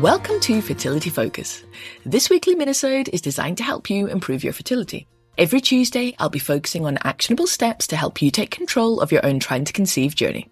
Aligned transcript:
Welcome 0.00 0.40
to 0.40 0.62
Fertility 0.62 1.10
Focus. 1.10 1.62
This 2.06 2.30
weekly 2.30 2.54
minisode 2.54 3.10
is 3.12 3.20
designed 3.20 3.58
to 3.58 3.62
help 3.62 3.90
you 3.90 4.06
improve 4.06 4.42
your 4.42 4.54
fertility. 4.54 5.06
Every 5.36 5.60
Tuesday, 5.60 6.14
I'll 6.18 6.30
be 6.30 6.38
focusing 6.38 6.86
on 6.86 6.96
actionable 7.04 7.46
steps 7.46 7.86
to 7.88 7.96
help 7.96 8.22
you 8.22 8.30
take 8.30 8.50
control 8.50 9.02
of 9.02 9.12
your 9.12 9.26
own 9.26 9.40
trying 9.40 9.66
to 9.66 9.74
conceive 9.74 10.14
journey. 10.14 10.48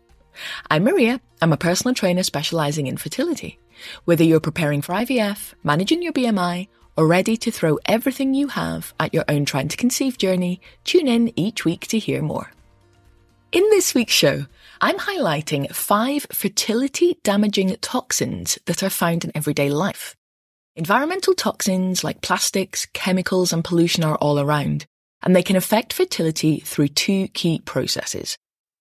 I'm 0.71 0.85
Maria. 0.85 1.23
I'm 1.41 1.55
a 1.55 1.57
personal 1.57 1.95
trainer 1.95 2.25
specializing 2.25 2.89
in 2.89 2.99
fertility. 2.99 3.59
Whether 4.05 4.23
you're 4.23 4.39
preparing 4.39 4.83
for 4.83 4.93
IVF, 4.93 5.55
managing 5.65 6.03
your 6.03 6.13
BMI, 6.13 6.69
or 6.99 7.07
ready 7.07 7.39
to 7.39 7.51
throw 7.51 7.79
everything 7.87 8.35
you 8.35 8.49
have 8.49 8.93
at 9.01 9.15
your 9.15 9.25
own 9.29 9.47
trying 9.47 9.69
to 9.69 9.79
conceive 9.79 10.19
journey, 10.19 10.61
tune 10.85 11.09
in 11.09 11.33
each 11.41 11.65
week 11.65 11.87
to 11.87 11.99
hear 11.99 12.21
more. 12.21 12.53
In 13.51 13.63
this 13.71 13.95
week's 13.95 14.13
show, 14.13 14.45
I'm 14.83 14.99
highlighting 14.99 15.75
five 15.75 16.27
fertility 16.31 17.17
damaging 17.25 17.75
toxins 17.81 18.59
that 18.67 18.83
are 18.83 18.91
found 18.91 19.25
in 19.25 19.33
everyday 19.35 19.71
life. 19.71 20.15
Environmental 20.77 21.33
toxins 21.33 22.05
like 22.05 22.21
plastics, 22.21 22.85
chemicals, 22.93 23.51
and 23.51 23.65
pollution 23.65 24.05
are 24.05 24.17
all 24.17 24.39
around, 24.39 24.85
and 25.23 25.35
they 25.35 25.43
can 25.43 25.57
affect 25.57 25.95
fertility 25.95 26.61
through 26.61 26.89
two 26.89 27.29
key 27.29 27.61
processes 27.61 28.37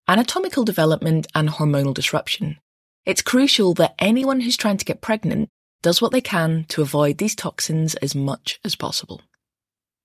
anatomical 0.09 0.65
development 0.65 1.27
and 1.33 1.47
hormonal 1.47 1.93
disruption. 1.93 2.57
It's 3.05 3.21
crucial 3.21 3.73
that 3.75 3.95
anyone 3.99 4.41
who's 4.41 4.57
trying 4.57 4.77
to 4.77 4.85
get 4.85 4.99
pregnant 4.99 5.47
does 5.81 6.01
what 6.01 6.11
they 6.11 6.21
can 6.21 6.65
to 6.69 6.81
avoid 6.81 7.19
these 7.19 7.35
toxins 7.35 7.95
as 7.95 8.15
much 8.15 8.59
as 8.65 8.75
possible. 8.75 9.21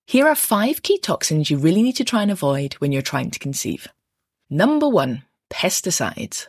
Here 0.07 0.29
are 0.29 0.37
five 0.37 0.83
key 0.83 0.99
toxins 0.99 1.51
you 1.51 1.59
really 1.59 1.83
need 1.83 1.97
to 1.97 2.05
try 2.05 2.23
and 2.23 2.30
avoid 2.30 2.74
when 2.74 2.93
you're 2.93 3.02
trying 3.02 3.33
to 3.33 3.41
conceive. 3.41 3.88
Number 4.55 4.87
one, 4.87 5.23
pesticides. 5.51 6.48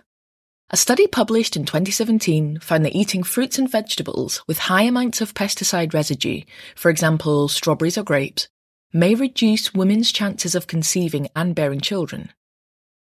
A 0.71 0.75
study 0.75 1.07
published 1.07 1.55
in 1.55 1.63
2017 1.63 2.59
found 2.59 2.83
that 2.83 2.97
eating 2.97 3.23
fruits 3.23 3.57
and 3.57 3.71
vegetables 3.71 4.43
with 4.45 4.57
high 4.67 4.81
amounts 4.81 5.21
of 5.21 5.33
pesticide 5.33 5.93
residue, 5.93 6.41
for 6.75 6.91
example, 6.91 7.47
strawberries 7.47 7.97
or 7.97 8.03
grapes, 8.03 8.49
may 8.91 9.15
reduce 9.15 9.73
women's 9.73 10.11
chances 10.11 10.53
of 10.53 10.67
conceiving 10.67 11.29
and 11.33 11.55
bearing 11.55 11.79
children. 11.79 12.33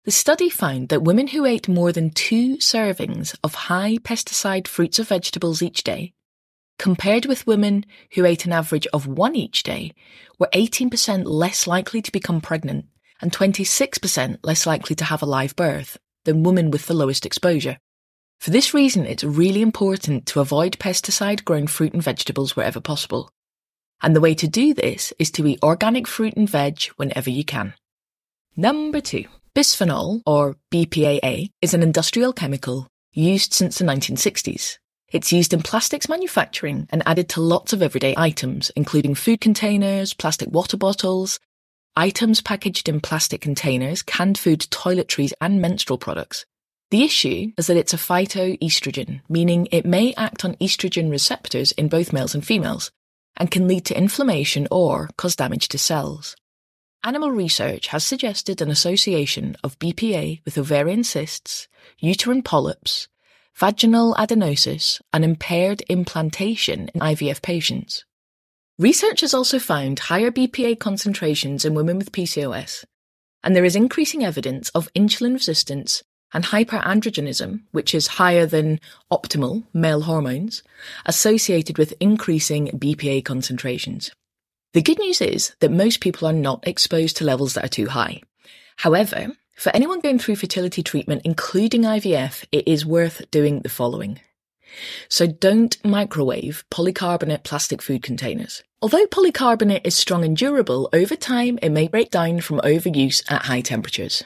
The 0.04 0.12
study 0.12 0.50
found 0.50 0.90
that 0.90 1.02
women 1.02 1.28
who 1.28 1.46
ate 1.46 1.70
more 1.70 1.94
than 1.94 2.10
two 2.10 2.58
servings 2.58 3.34
of 3.42 3.54
high 3.54 4.00
pesticide 4.02 4.68
fruits 4.68 5.00
or 5.00 5.06
vegetables 5.06 5.62
each 5.62 5.84
day, 5.84 6.12
compared 6.78 7.26
with 7.26 7.48
women 7.48 7.86
who 8.16 8.26
ate 8.26 8.46
an 8.46 8.52
average 8.52 8.88
of 8.88 9.08
one 9.08 9.38
each 9.38 9.64
day, 9.64 9.94
were 10.38 10.50
18% 10.54 11.24
less 11.24 11.68
likely 11.68 12.02
to 12.02 12.12
become 12.12 12.42
pregnant 12.42 12.88
and 13.22 13.32
26% 13.32 14.40
less 14.44 14.66
likely 14.66 14.96
to 14.96 15.06
have 15.06 15.22
a 15.22 15.26
live 15.28 15.56
birth 15.56 15.98
than 16.26 16.44
women 16.44 16.72
with 16.72 16.88
the 16.88 16.94
lowest 16.94 17.26
exposure. 17.26 17.78
For 18.40 18.52
this 18.52 18.74
reason, 18.74 19.06
it's 19.06 19.24
really 19.24 19.62
important 19.62 20.26
to 20.28 20.40
avoid 20.40 20.80
pesticide 20.80 21.44
grown 21.44 21.68
fruit 21.68 21.94
and 21.94 22.02
vegetables 22.02 22.56
wherever 22.56 22.80
possible. 22.80 23.30
And 24.02 24.16
the 24.16 24.22
way 24.22 24.34
to 24.36 24.48
do 24.48 24.74
this 24.74 25.14
is 25.20 25.30
to 25.32 25.46
eat 25.46 25.60
organic 25.62 26.08
fruit 26.08 26.36
and 26.38 26.50
veg 26.50 26.84
whenever 26.96 27.30
you 27.30 27.44
can. 27.44 27.74
Number 28.56 29.02
two, 29.02 29.26
bisphenol, 29.56 30.22
or 30.26 30.56
BPAA, 30.72 31.50
is 31.62 31.74
an 31.74 31.84
industrial 31.84 32.32
chemical 32.32 32.88
used 33.14 33.54
since 33.54 33.78
the 33.78 33.86
1960s. 33.86 34.78
It's 35.12 35.34
used 35.34 35.54
in 35.54 35.64
plastics 35.64 36.08
manufacturing 36.08 36.88
and 36.92 37.02
added 37.06 37.30
to 37.30 37.42
lots 37.42 37.74
of 37.74 37.82
everyday 37.82 38.14
items, 38.16 38.72
including 38.76 39.16
food 39.16 39.42
containers, 39.42 40.14
plastic 40.14 40.50
water 40.50 40.78
bottles, 40.78 41.40
items 42.00 42.40
packaged 42.40 42.88
in 42.88 43.02
plastic 43.02 43.42
containers, 43.42 44.02
canned 44.02 44.38
food, 44.38 44.62
toiletries, 44.72 45.34
and 45.42 45.62
menstrual 45.62 45.98
products. 45.98 46.46
The 46.92 47.04
issue 47.04 47.52
is 47.58 47.68
that 47.68 47.76
it's 47.76 47.94
a 47.94 47.98
phytoestrogen, 47.98 49.20
meaning 49.28 49.68
it 49.70 49.86
may 49.86 50.14
act 50.14 50.46
on 50.46 50.56
estrogen 50.56 51.12
receptors 51.12 51.74
in 51.74 51.90
both 51.90 52.14
males 52.14 52.34
and 52.34 52.44
females, 52.44 52.90
and 53.36 53.52
can 53.52 53.68
lead 53.68 53.84
to 53.86 53.98
inflammation 53.98 54.66
or 54.72 55.10
cause 55.18 55.36
damage 55.36 55.68
to 55.68 55.78
cells. 55.78 56.38
Animal 57.04 57.32
research 57.32 57.88
has 57.88 58.06
suggested 58.06 58.62
an 58.62 58.72
association 58.72 59.58
of 59.62 59.78
BPA 59.80 60.40
with 60.46 60.58
ovarian 60.58 61.04
cysts, 61.04 61.68
uterine 62.00 62.44
polyps, 62.44 63.10
vaginal 63.54 64.16
adenosis, 64.16 65.02
and 65.12 65.26
impaired 65.26 65.84
implantation 65.90 66.90
in 66.94 67.02
IVF 67.02 67.42
patients. 67.42 68.06
Research 68.80 69.20
has 69.20 69.34
also 69.34 69.60
found 69.60 70.00
higher 70.00 70.32
BPA 70.32 70.80
concentrations 70.80 71.66
in 71.66 71.74
women 71.74 71.98
with 71.98 72.14
PCOS, 72.14 72.86
and 73.44 73.54
there 73.54 73.66
is 73.66 73.76
increasing 73.76 74.24
evidence 74.24 74.70
of 74.70 74.88
insulin 74.94 75.34
resistance 75.34 76.02
and 76.34 76.46
hyperandrogenism, 76.46 77.64
which 77.72 77.94
is 77.94 78.08
higher 78.08 78.46
than 78.46 78.80
optimal 79.12 79.66
male 79.74 80.04
hormones, 80.04 80.64
associated 81.06 81.78
with 81.78 81.94
increasing 82.00 82.68
BPA 82.68 83.26
concentrations. 83.26 84.12
The 84.72 84.82
good 84.82 85.00
news 85.00 85.20
is 85.20 85.54
that 85.60 85.72
most 85.72 86.00
people 86.00 86.26
are 86.30 86.34
not 86.34 86.66
exposed 86.66 87.18
to 87.18 87.26
levels 87.26 87.56
that 87.56 87.66
are 87.66 87.68
too 87.68 87.88
high. 87.88 88.22
However, 88.78 89.34
for 89.58 89.76
anyone 89.76 90.00
going 90.00 90.20
through 90.20 90.38
fertility 90.38 90.84
treatment, 90.84 91.24
including 91.26 91.82
IVF, 91.82 92.46
it 92.54 92.66
is 92.66 92.86
worth 92.86 93.30
doing 93.30 93.60
the 93.60 93.68
following. 93.68 94.22
So 95.08 95.28
don't 95.28 95.84
microwave 95.84 96.64
polycarbonate 96.72 97.44
plastic 97.44 97.82
food 97.82 98.04
containers. 98.04 98.64
Although 98.82 99.06
polycarbonate 99.08 99.86
is 99.86 99.96
strong 99.96 100.24
and 100.24 100.38
durable, 100.38 100.90
over 100.94 101.16
time 101.16 101.60
it 101.62 101.70
may 101.70 101.88
break 101.88 102.12
down 102.12 102.42
from 102.42 102.60
overuse 102.62 103.30
at 103.32 103.46
high 103.46 103.62
temperatures. 103.62 104.24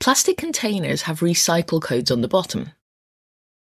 Plastic 0.00 0.36
containers 0.36 1.02
have 1.02 1.20
recycle 1.20 1.80
codes 1.80 2.10
on 2.10 2.20
the 2.20 2.28
bottom. 2.28 2.72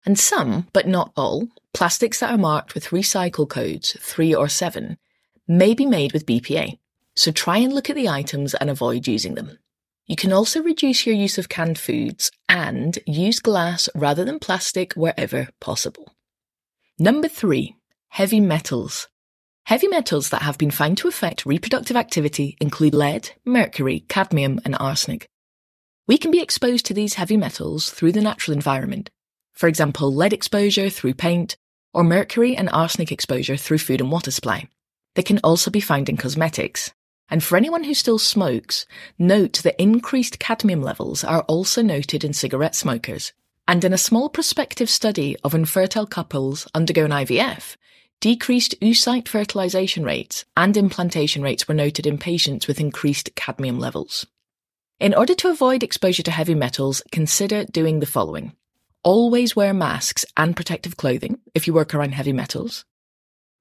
And 0.07 0.19
some, 0.19 0.69
but 0.73 0.87
not 0.87 1.13
all, 1.17 1.49
plastics 1.73 2.21
that 2.21 2.31
are 2.31 2.39
marked 2.39 2.75
with 2.75 2.89
recycle 2.89 3.49
codes 3.49 3.97
3 4.01 4.35
or 4.35 4.49
7 4.49 4.99
may 5.47 5.75
be 5.75 5.87
made 5.87 6.13
with 6.13 6.27
BPA, 6.27 6.79
so 7.15 7.31
try 7.31 7.59
and 7.59 7.73
look 7.73 7.91
at 7.91 7.97
the 7.97 8.09
items 8.09 8.55
and 8.55 8.71
avoid 8.71 9.07
using 9.07 9.35
them. 9.35 9.59
You 10.07 10.17
can 10.17 10.33
also 10.33 10.63
reduce 10.63 11.07
your 11.07 11.15
use 11.15 11.39
of 11.39 11.49
canned 11.49 11.79
foods 11.79 12.31
and 12.49 12.99
use 13.07 13.41
glass 13.41 13.89
rather 13.95 14.25
than 14.25 14.39
plastic 14.39 14.93
wherever 14.93 15.49
possible. 15.61 16.15
Number 16.99 17.27
three, 17.27 17.77
heavy 18.09 18.39
metals. 18.39 19.09
Heavy 19.65 19.89
metals 19.89 20.29
that 20.29 20.43
have 20.43 20.59
been 20.59 20.71
found 20.71 20.99
to 20.99 21.09
affect 21.09 21.47
reproductive 21.47 21.97
activity 21.97 22.57
include 22.61 22.95
lead, 22.95 23.31
mercury, 23.47 24.01
cadmium, 24.01 24.61
and 24.67 24.77
arsenic. 24.79 25.27
We 26.07 26.19
can 26.19 26.31
be 26.31 26.43
exposed 26.43 26.85
to 26.87 26.95
these 26.95 27.15
heavy 27.15 27.39
metals 27.39 27.89
through 27.89 28.13
the 28.13 28.21
natural 28.21 28.55
environment. 28.55 29.11
For 29.55 29.69
example, 29.69 30.15
lead 30.15 30.35
exposure 30.35 30.91
through 30.91 31.15
paint, 31.15 31.57
or 31.95 32.05
mercury 32.05 32.55
and 32.57 32.69
arsenic 32.69 33.11
exposure 33.11 33.57
through 33.57 33.79
food 33.79 34.03
and 34.03 34.13
water 34.13 34.31
supply. 34.31 34.69
They 35.15 35.23
can 35.23 35.41
also 35.43 35.71
be 35.71 35.81
found 35.81 36.11
in 36.11 36.19
cosmetics. 36.19 36.93
And 37.31 37.43
for 37.43 37.57
anyone 37.57 37.85
who 37.85 37.95
still 37.95 38.19
smokes, 38.19 38.87
note 39.19 39.63
that 39.63 39.81
increased 39.81 40.39
cadmium 40.39 40.83
levels 40.83 41.25
are 41.25 41.43
also 41.43 41.83
noted 41.83 42.25
in 42.25 42.33
cigarette 42.33 42.75
smokers. 42.75 43.33
And 43.67 43.83
in 43.85 43.93
a 43.93 43.99
small 43.99 44.29
prospective 44.29 44.91
study 44.91 45.37
of 45.43 45.55
infertile 45.55 46.07
couples 46.07 46.69
undergoing 46.75 47.11
IVF, 47.11 47.77
decreased 48.21 48.79
oocyte 48.81 49.29
fertilization 49.29 50.05
rates 50.05 50.45
and 50.57 50.77
implantation 50.77 51.43
rates 51.43 51.67
were 51.67 51.75
noted 51.75 52.07
in 52.07 52.19
patients 52.19 52.67
with 52.67 52.81
increased 52.81 53.35
cadmium 53.35 53.79
levels. 53.79 54.27
In 55.01 55.15
order 55.15 55.35
to 55.35 55.51
avoid 55.51 55.83
exposure 55.83 56.23
to 56.23 56.31
heavy 56.31 56.55
metals, 56.55 57.03
consider 57.11 57.65
doing 57.65 58.01
the 58.01 58.07
following. 58.07 58.53
Always 59.03 59.57
wear 59.57 59.75
masks 59.75 60.25
and 60.37 60.57
protective 60.57 60.97
clothing 60.97 61.39
if 61.55 61.67
you 61.67 61.75
work 61.75 61.95
around 61.95 62.13
heavy 62.13 62.33
metals. 62.33 62.85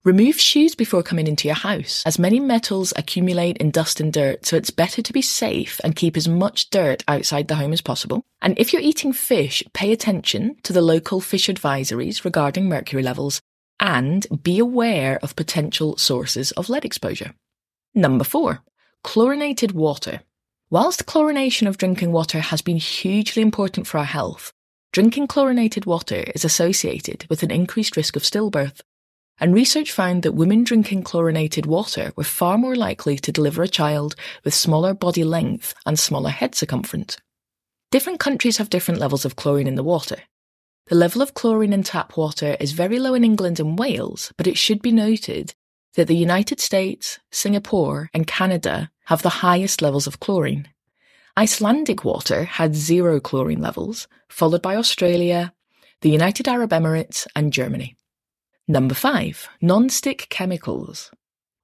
Remove 0.06 0.38
shoes 0.38 0.76
before 0.76 1.02
coming 1.02 1.28
into 1.28 1.48
your 1.48 1.56
house, 1.56 2.04
as 2.06 2.20
many 2.20 2.38
metals 2.38 2.92
accumulate 2.98 3.56
in 3.60 3.72
dust 3.72 4.02
and 4.02 4.12
dirt, 4.12 4.46
so 4.46 4.58
it's 4.58 4.70
better 4.70 5.02
to 5.02 5.14
be 5.14 5.22
safe 5.22 5.80
and 5.82 5.96
keep 5.96 6.18
as 6.18 6.28
much 6.28 6.70
dirt 6.72 7.02
outside 7.08 7.48
the 7.48 7.56
home 7.56 7.72
as 7.72 7.80
possible. 7.80 8.22
And 8.42 8.60
if 8.60 8.74
you're 8.74 8.82
eating 8.82 9.14
fish, 9.14 9.64
pay 9.72 9.94
attention 9.94 10.58
to 10.64 10.74
the 10.74 10.82
local 10.82 11.22
fish 11.22 11.48
advisories 11.48 12.26
regarding 12.26 12.68
mercury 12.68 13.02
levels 13.02 13.40
and 13.80 14.28
be 14.44 14.60
aware 14.60 15.20
of 15.24 15.38
potential 15.38 15.96
sources 15.96 16.52
of 16.52 16.68
lead 16.68 16.84
exposure. 16.84 17.34
Number 17.96 18.26
four, 18.26 18.62
chlorinated 19.06 19.72
water. 19.72 20.20
Whilst 20.70 21.06
chlorination 21.06 21.66
of 21.66 21.78
drinking 21.78 22.12
water 22.12 22.42
has 22.42 22.62
been 22.62 22.76
hugely 22.76 23.42
important 23.42 23.88
for 23.88 24.00
our 24.00 24.04
health, 24.04 24.52
drinking 24.92 25.28
chlorinated 25.28 25.86
water 25.86 26.26
is 26.36 26.44
associated 26.44 27.26
with 27.30 27.42
an 27.42 27.52
increased 27.52 27.96
risk 27.96 28.18
of 28.18 28.24
stillbirth 28.24 28.82
and 29.40 29.54
research 29.54 29.92
found 29.92 30.24
that 30.24 30.34
women 30.34 30.64
drinking 30.64 31.04
chlorinated 31.04 31.66
water 31.66 32.14
were 32.16 32.24
far 32.24 32.58
more 32.58 32.76
likely 32.76 33.18
to 33.18 33.32
deliver 33.32 33.64
a 33.64 33.68
child 33.68 34.16
with 34.44 34.54
smaller 34.54 34.94
body 34.94 35.24
length 35.24 35.74
and 35.86 36.00
smaller 36.00 36.30
head 36.30 36.56
circumference. 36.56 37.18
Different 37.92 38.20
countries 38.20 38.58
have 38.58 38.70
different 38.70 39.00
levels 39.00 39.26
of 39.26 39.36
chlorine 39.36 39.68
in 39.68 39.76
the 39.76 39.84
water. 39.84 40.18
The 40.88 40.96
level 40.96 41.22
of 41.22 41.34
chlorine 41.34 41.74
in 41.74 41.84
tap 41.84 42.18
water 42.18 42.58
is 42.60 42.74
very 42.74 43.00
low 43.00 43.14
in 43.14 43.24
England 43.24 43.60
and 43.60 43.80
Wales, 43.80 44.34
but 44.38 44.48
it 44.48 44.58
should 44.58 44.82
be 44.82 44.92
noted 44.92 45.54
that 45.96 46.08
the 46.08 46.16
United 46.16 46.60
States, 46.60 47.20
Singapore, 47.32 48.10
and 48.14 48.28
Canada 48.28 48.92
have 49.06 49.22
the 49.22 49.44
highest 49.46 49.82
levels 49.82 50.08
of 50.08 50.20
chlorine. 50.20 50.68
Icelandic 51.38 52.04
water 52.04 52.44
had 52.44 52.76
zero 52.76 53.20
chlorine 53.20 53.62
levels, 53.62 54.08
followed 54.28 54.62
by 54.62 54.76
Australia, 54.76 55.54
the 56.02 56.10
United 56.10 56.48
Arab 56.48 56.72
Emirates, 56.72 57.28
and 57.36 57.54
Germany. 57.54 57.96
Number 58.68 58.96
5. 58.96 59.50
Non-stick 59.62 60.28
chemicals. 60.30 61.12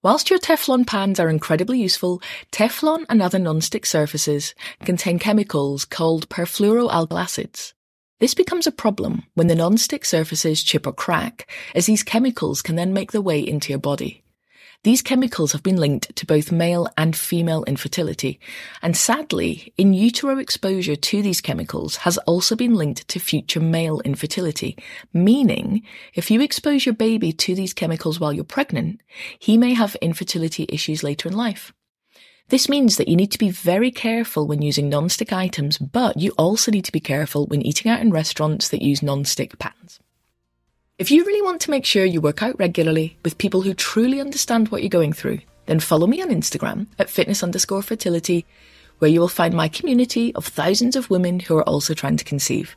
Whilst 0.03 0.29
your 0.29 0.37
Teflon 0.37 0.85
pans 0.85 1.17
are 1.17 1.29
incredibly 1.29 1.79
useful, 1.79 2.21
Teflon 2.51 3.05
and 3.07 3.21
other 3.21 3.39
non-stick 3.39 3.85
surfaces 3.85 4.53
contain 4.83 5.17
chemicals 5.17 5.85
called 5.85 6.27
perfluoroalkyl 6.27 7.17
acids. 7.17 7.73
This 8.19 8.33
becomes 8.33 8.67
a 8.67 8.71
problem 8.73 9.23
when 9.35 9.47
the 9.47 9.55
non-stick 9.55 10.03
surfaces 10.03 10.61
chip 10.61 10.85
or 10.85 10.91
crack, 10.91 11.49
as 11.73 11.85
these 11.85 12.03
chemicals 12.03 12.61
can 12.61 12.75
then 12.75 12.91
make 12.91 13.13
their 13.13 13.21
way 13.21 13.39
into 13.39 13.71
your 13.71 13.79
body. 13.79 14.21
These 14.85 15.01
chemicals 15.01 15.51
have 15.51 15.61
been 15.61 15.75
linked 15.75 16.15
to 16.15 16.25
both 16.25 16.53
male 16.53 16.87
and 16.97 17.13
female 17.13 17.65
infertility, 17.65 18.39
and 18.81 18.95
sadly, 18.95 19.73
in 19.77 19.93
utero 19.93 20.37
exposure 20.37 20.95
to 20.95 21.21
these 21.21 21.41
chemicals 21.41 21.97
has 21.97 22.17
also 22.19 22.55
been 22.55 22.75
linked 22.75 23.05
to 23.09 23.19
future 23.19 23.59
male 23.59 23.99
infertility, 24.05 24.77
meaning 25.11 25.83
if 26.13 26.31
you 26.31 26.39
expose 26.39 26.85
your 26.85 26.95
baby 26.95 27.33
to 27.33 27.55
these 27.55 27.73
chemicals 27.73 28.21
while 28.21 28.31
you're 28.31 28.45
pregnant, 28.45 29.01
he 29.37 29.57
may 29.57 29.73
have 29.73 29.95
infertility 29.95 30.65
issues 30.69 31.03
later 31.03 31.27
in 31.27 31.35
life. 31.35 31.73
This 32.47 32.69
means 32.69 32.95
that 32.95 33.09
you 33.09 33.17
need 33.17 33.33
to 33.33 33.37
be 33.37 33.49
very 33.49 33.91
careful 33.91 34.47
when 34.47 34.61
using 34.61 34.87
non-stick 34.87 35.33
items, 35.33 35.77
but 35.77 36.17
you 36.17 36.31
also 36.37 36.71
need 36.71 36.85
to 36.85 36.93
be 36.93 37.01
careful 37.01 37.47
when 37.47 37.61
eating 37.61 37.91
out 37.91 37.99
in 37.99 38.11
restaurants 38.11 38.69
that 38.69 38.81
use 38.81 39.03
non-stick 39.03 39.59
pans. 39.59 39.99
If 40.99 41.11
you 41.11 41.23
really 41.23 41.41
want 41.41 41.61
to 41.61 41.71
make 41.71 41.85
sure 41.85 42.03
you 42.03 42.19
work 42.19 42.43
out 42.43 42.59
regularly 42.59 43.17
with 43.23 43.37
people 43.37 43.61
who 43.61 43.73
truly 43.73 44.19
understand 44.19 44.67
what 44.67 44.83
you're 44.83 44.89
going 44.89 45.13
through, 45.13 45.39
then 45.65 45.79
follow 45.79 46.05
me 46.05 46.21
on 46.21 46.27
Instagram 46.27 46.87
at 46.99 47.09
fitness 47.09 47.41
underscore 47.41 47.81
fertility, 47.81 48.45
where 48.97 49.09
you 49.09 49.21
will 49.21 49.29
find 49.29 49.53
my 49.53 49.69
community 49.69 50.35
of 50.35 50.45
thousands 50.45 50.97
of 50.97 51.09
women 51.09 51.39
who 51.39 51.55
are 51.55 51.63
also 51.63 51.93
trying 51.93 52.17
to 52.17 52.25
conceive. 52.25 52.75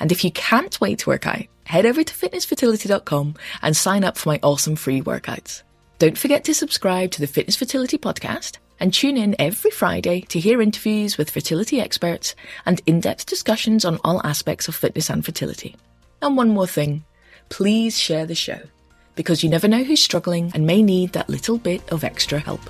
And 0.00 0.10
if 0.10 0.24
you 0.24 0.32
can't 0.32 0.80
wait 0.80 0.98
to 0.98 1.10
work 1.10 1.28
out, 1.28 1.44
head 1.62 1.86
over 1.86 2.02
to 2.02 2.12
fitnessfertility.com 2.12 3.36
and 3.62 3.76
sign 3.76 4.02
up 4.02 4.18
for 4.18 4.30
my 4.30 4.40
awesome 4.42 4.74
free 4.74 5.00
workouts. 5.00 5.62
Don't 6.00 6.18
forget 6.18 6.42
to 6.46 6.54
subscribe 6.54 7.12
to 7.12 7.20
the 7.20 7.28
Fitness 7.28 7.54
Fertility 7.54 7.98
podcast 7.98 8.58
and 8.80 8.92
tune 8.92 9.16
in 9.16 9.36
every 9.38 9.70
Friday 9.70 10.22
to 10.22 10.40
hear 10.40 10.60
interviews 10.60 11.16
with 11.16 11.30
fertility 11.30 11.80
experts 11.80 12.34
and 12.66 12.82
in-depth 12.86 13.26
discussions 13.26 13.84
on 13.84 14.00
all 14.02 14.20
aspects 14.26 14.66
of 14.66 14.74
fitness 14.74 15.08
and 15.08 15.24
fertility. 15.24 15.76
And 16.20 16.36
one 16.36 16.48
more 16.48 16.66
thing 16.66 17.04
please 17.48 17.98
share 17.98 18.26
the 18.26 18.34
show 18.34 18.60
because 19.14 19.42
you 19.42 19.50
never 19.50 19.68
know 19.68 19.84
who's 19.84 20.02
struggling 20.02 20.50
and 20.54 20.66
may 20.66 20.82
need 20.82 21.12
that 21.12 21.28
little 21.28 21.58
bit 21.58 21.88
of 21.92 22.04
extra 22.04 22.38
help. 22.38 22.60